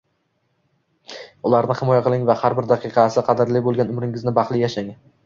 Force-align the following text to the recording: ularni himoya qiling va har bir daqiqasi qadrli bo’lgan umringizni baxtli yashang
ularni 1.49 1.75
himoya 1.81 2.03
qiling 2.07 2.25
va 2.29 2.37
har 2.39 2.55
bir 2.61 2.69
daqiqasi 2.71 3.25
qadrli 3.29 3.63
bo’lgan 3.69 3.93
umringizni 3.97 4.35
baxtli 4.39 4.65
yashang 4.65 4.91